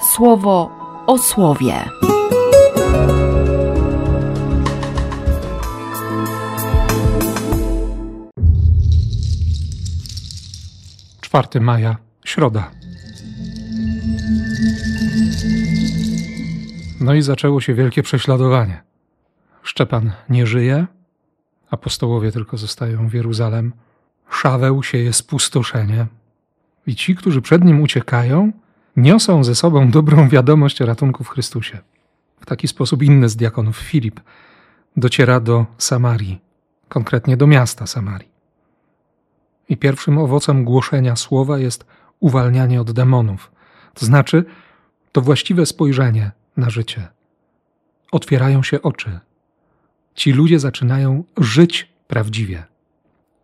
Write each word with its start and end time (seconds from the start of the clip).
słowo 0.00 0.70
o 1.06 1.18
słowie. 1.18 1.84
4 11.20 11.60
maja, 11.60 11.96
środa. 12.24 12.70
No 17.00 17.14
i 17.14 17.22
zaczęło 17.22 17.60
się 17.60 17.74
wielkie 17.74 18.02
prześladowanie. 18.02 18.82
Szczepan 19.62 20.12
nie 20.28 20.46
żyje, 20.46 20.86
apostołowie 21.70 22.32
tylko 22.32 22.56
zostają 22.56 23.08
w 23.08 23.14
Jeruzalem. 23.14 23.72
Szaweł 24.30 24.82
sieje 24.82 25.12
spustoszenie. 25.12 26.06
I 26.86 26.94
ci, 26.94 27.16
którzy 27.16 27.42
przed 27.42 27.64
nim 27.64 27.82
uciekają, 27.82 28.52
niosą 28.96 29.44
ze 29.44 29.54
sobą 29.54 29.90
dobrą 29.90 30.28
wiadomość 30.28 30.82
o 30.82 30.86
ratunku 30.86 31.24
w 31.24 31.28
Chrystusie. 31.28 31.78
W 32.40 32.46
taki 32.46 32.68
sposób 32.68 33.02
inny 33.02 33.28
z 33.28 33.36
diakonów, 33.36 33.76
Filip, 33.76 34.20
dociera 34.96 35.40
do 35.40 35.66
Samarii, 35.78 36.40
konkretnie 36.88 37.36
do 37.36 37.46
miasta 37.46 37.86
Samarii. 37.86 38.28
I 39.68 39.76
pierwszym 39.76 40.18
owocem 40.18 40.64
głoszenia 40.64 41.16
słowa 41.16 41.58
jest 41.58 41.86
uwalnianie 42.20 42.80
od 42.80 42.92
demonów, 42.92 43.52
to 43.94 44.06
znaczy 44.06 44.44
to 45.12 45.20
właściwe 45.20 45.66
spojrzenie 45.66 46.30
na 46.56 46.70
życie. 46.70 47.08
Otwierają 48.12 48.62
się 48.62 48.82
oczy. 48.82 49.20
Ci 50.14 50.32
ludzie 50.32 50.58
zaczynają 50.58 51.24
żyć 51.36 51.92
prawdziwie. 52.06 52.64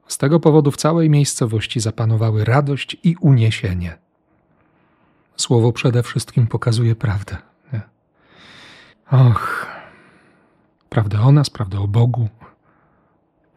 Z 0.09 0.19
tego 0.19 0.41
powodu 0.41 0.71
w 0.71 0.77
całej 0.77 1.11
miejscowości 1.11 1.81
zapanowały 1.81 2.45
radość 2.45 2.97
i 3.03 3.17
uniesienie. 3.21 4.06
Słowo 5.37 5.73
przede 5.73 6.03
wszystkim 6.03 6.47
pokazuje 6.47 6.97
prawdę. 6.97 7.37
Nie? 7.73 7.81
Och, 9.11 9.67
prawdę 10.89 11.21
o 11.21 11.33
nas, 11.33 11.51
prawdę 11.51 11.81
o 11.81 11.89
Bogu, 11.89 12.29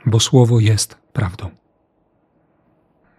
bo 0.06 0.20
Słowo 0.20 0.60
jest 0.60 0.96
prawdą. 1.14 1.50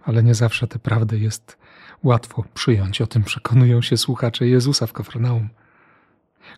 Ale 0.05 0.23
nie 0.23 0.35
zawsze 0.35 0.67
tę 0.67 0.79
prawdę 0.79 1.19
jest 1.19 1.59
łatwo 2.03 2.45
przyjąć. 2.55 3.01
O 3.01 3.07
tym 3.07 3.23
przekonują 3.23 3.83
się 3.83 3.97
słuchacze 3.97 4.47
Jezusa 4.47 4.87
w 4.87 4.93
Kafranaum. 4.93 5.49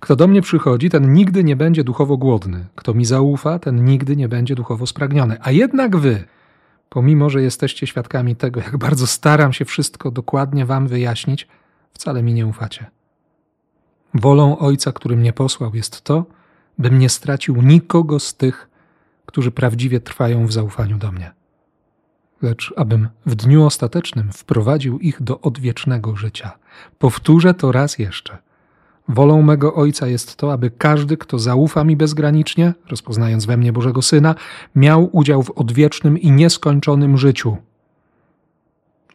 Kto 0.00 0.16
do 0.16 0.28
mnie 0.28 0.42
przychodzi, 0.42 0.90
ten 0.90 1.12
nigdy 1.12 1.44
nie 1.44 1.56
będzie 1.56 1.84
duchowo 1.84 2.16
głodny. 2.16 2.66
Kto 2.74 2.94
mi 2.94 3.04
zaufa, 3.04 3.58
ten 3.58 3.84
nigdy 3.84 4.16
nie 4.16 4.28
będzie 4.28 4.54
duchowo 4.54 4.86
spragniony. 4.86 5.36
A 5.40 5.50
jednak 5.50 5.96
wy, 5.96 6.24
pomimo 6.88 7.30
że 7.30 7.42
jesteście 7.42 7.86
świadkami 7.86 8.36
tego, 8.36 8.60
jak 8.60 8.76
bardzo 8.76 9.06
staram 9.06 9.52
się 9.52 9.64
wszystko 9.64 10.10
dokładnie 10.10 10.66
wam 10.66 10.88
wyjaśnić, 10.88 11.48
wcale 11.92 12.22
mi 12.22 12.34
nie 12.34 12.46
ufacie. 12.46 12.90
Wolą 14.14 14.58
Ojca, 14.58 14.92
który 14.92 15.16
mnie 15.16 15.32
posłał, 15.32 15.74
jest 15.74 16.02
to, 16.02 16.24
bym 16.78 16.98
nie 16.98 17.08
stracił 17.08 17.62
nikogo 17.62 18.20
z 18.20 18.34
tych, 18.34 18.68
którzy 19.26 19.50
prawdziwie 19.50 20.00
trwają 20.00 20.46
w 20.46 20.52
zaufaniu 20.52 20.98
do 20.98 21.12
mnie, 21.12 21.32
lecz 22.42 22.74
abym 22.76 23.08
w 23.26 23.34
dniu 23.34 23.64
ostatecznym 23.64 24.32
wprowadził 24.32 24.98
ich 24.98 25.22
do 25.22 25.40
odwiecznego 25.40 26.16
życia. 26.16 26.52
Powtórzę 26.98 27.54
to 27.54 27.72
raz 27.72 27.98
jeszcze. 27.98 28.38
Wolą 29.08 29.42
mego 29.42 29.74
Ojca 29.74 30.06
jest 30.06 30.36
to, 30.36 30.52
aby 30.52 30.70
każdy, 30.70 31.16
kto 31.16 31.38
zaufa 31.38 31.84
mi 31.84 31.96
bezgranicznie, 31.96 32.74
rozpoznając 32.88 33.46
we 33.46 33.56
mnie 33.56 33.72
Bożego 33.72 34.02
Syna, 34.02 34.34
miał 34.74 35.16
udział 35.16 35.42
w 35.42 35.50
odwiecznym 35.50 36.18
i 36.18 36.30
nieskończonym 36.30 37.18
życiu. 37.18 37.56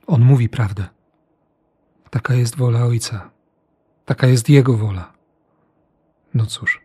On 0.08 0.22
mówi 0.22 0.50
prawdę. 0.50 0.97
Taka 2.09 2.33
jest 2.33 2.58
wola 2.58 2.86
Ojca. 2.86 3.30
Taka 4.05 4.27
jest 4.27 4.50
Jego 4.50 4.77
wola. 4.77 5.13
No 6.33 6.45
cóż. 6.45 6.81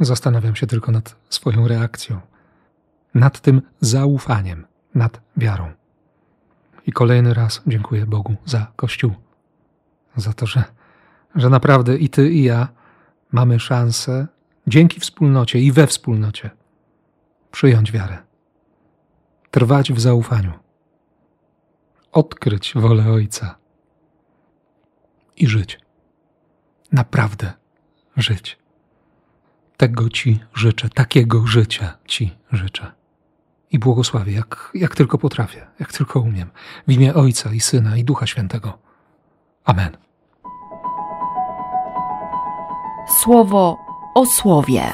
Zastanawiam 0.00 0.56
się 0.56 0.66
tylko 0.66 0.92
nad 0.92 1.16
swoją 1.28 1.68
reakcją, 1.68 2.20
nad 3.14 3.40
tym 3.40 3.62
zaufaniem, 3.80 4.66
nad 4.94 5.20
wiarą. 5.36 5.72
I 6.86 6.92
kolejny 6.92 7.34
raz 7.34 7.62
dziękuję 7.66 8.06
Bogu 8.06 8.36
za 8.44 8.72
Kościół, 8.76 9.14
za 10.16 10.32
to, 10.32 10.46
że, 10.46 10.64
że 11.34 11.50
naprawdę 11.50 11.96
i 11.96 12.08
Ty, 12.08 12.30
i 12.30 12.42
ja 12.42 12.68
mamy 13.32 13.60
szansę 13.60 14.26
dzięki 14.66 15.00
wspólnocie 15.00 15.60
i 15.60 15.72
we 15.72 15.86
wspólnocie 15.86 16.50
przyjąć 17.50 17.92
wiarę, 17.92 18.18
trwać 19.50 19.92
w 19.92 20.00
zaufaniu, 20.00 20.52
odkryć 22.16 22.72
wolę 22.74 23.10
Ojca 23.10 23.58
i 25.36 25.46
żyć. 25.46 25.78
Naprawdę 26.92 27.52
żyć. 28.16 28.58
Tego 29.76 30.10
Ci 30.10 30.40
życzę, 30.54 30.88
takiego 30.88 31.46
życia 31.46 31.98
Ci 32.06 32.34
życzę. 32.52 32.92
I 33.70 33.78
błogosławię, 33.78 34.32
jak, 34.32 34.70
jak 34.74 34.96
tylko 34.96 35.18
potrafię, 35.18 35.66
jak 35.80 35.92
tylko 35.92 36.20
umiem. 36.20 36.50
W 36.88 36.92
imię 36.92 37.14
Ojca 37.14 37.52
i 37.52 37.60
Syna 37.60 37.96
i 37.96 38.04
Ducha 38.04 38.26
Świętego. 38.26 38.78
Amen. 39.64 39.96
Słowo 43.22 43.76
o 44.14 44.26
słowie. 44.26 44.92